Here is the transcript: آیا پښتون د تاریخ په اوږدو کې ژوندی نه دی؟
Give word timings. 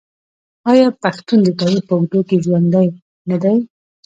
آیا 0.71 0.87
پښتون 1.01 1.39
د 1.43 1.49
تاریخ 1.59 1.83
په 1.87 1.93
اوږدو 1.97 2.19
کې 2.27 2.35
ژوندی 2.45 2.87
نه 3.29 3.37
دی؟ 3.43 3.57